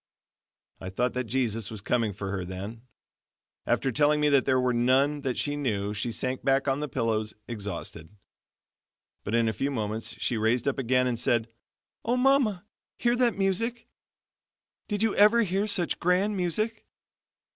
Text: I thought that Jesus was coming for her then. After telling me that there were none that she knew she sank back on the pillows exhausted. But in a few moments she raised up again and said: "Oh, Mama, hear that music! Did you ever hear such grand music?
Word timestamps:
I 0.79 0.89
thought 0.89 1.13
that 1.13 1.25
Jesus 1.25 1.69
was 1.69 1.79
coming 1.79 2.11
for 2.11 2.31
her 2.31 2.43
then. 2.43 2.81
After 3.67 3.91
telling 3.91 4.19
me 4.19 4.29
that 4.29 4.45
there 4.47 4.59
were 4.59 4.73
none 4.73 5.21
that 5.21 5.37
she 5.37 5.55
knew 5.55 5.93
she 5.93 6.11
sank 6.11 6.43
back 6.43 6.67
on 6.67 6.79
the 6.79 6.87
pillows 6.89 7.35
exhausted. 7.47 8.09
But 9.23 9.35
in 9.35 9.47
a 9.47 9.53
few 9.53 9.69
moments 9.69 10.15
she 10.19 10.37
raised 10.37 10.67
up 10.67 10.79
again 10.79 11.05
and 11.05 11.19
said: 11.19 11.49
"Oh, 12.03 12.17
Mama, 12.17 12.65
hear 12.97 13.15
that 13.15 13.37
music! 13.37 13.87
Did 14.87 15.03
you 15.03 15.13
ever 15.17 15.43
hear 15.43 15.67
such 15.67 15.99
grand 15.99 16.35
music? 16.35 16.87